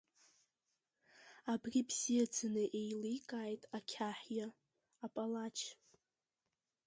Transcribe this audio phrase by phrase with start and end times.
[1.53, 4.47] Абри бзиаӡаны еиликааит ақьаҳиа,
[5.05, 5.57] апалач.